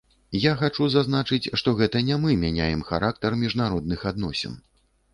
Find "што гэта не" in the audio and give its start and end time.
1.63-2.19